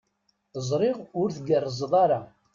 Ẓriɣ 0.69 0.97
ur 1.21 1.29
tgerrzeḍ 1.35 1.93
ara. 2.03 2.21